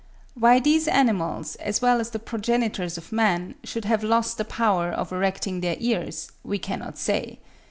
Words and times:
Why 0.33 0.59
these 0.59 0.87
animals, 0.87 1.53
as 1.57 1.79
well 1.79 1.99
as 1.99 2.09
the 2.09 2.17
progenitors 2.17 2.97
of 2.97 3.11
man, 3.11 3.53
should 3.63 3.85
have 3.85 4.03
lost 4.03 4.39
the 4.39 4.43
power 4.45 4.87
of 4.89 5.11
erecting 5.11 5.61
their 5.61 5.75
ears, 5.77 6.31
we 6.43 6.57
cannot 6.57 6.97
say. 6.97 7.37